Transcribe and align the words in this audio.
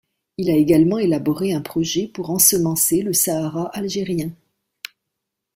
Il 0.39 0.49
a 0.49 0.55
également 0.55 0.97
élaboré 0.97 1.53
un 1.53 1.61
projet 1.61 2.07
pour 2.07 2.31
ensemencer 2.31 3.03
le 3.03 3.13
Sahara 3.13 3.65
algérien. 3.67 4.31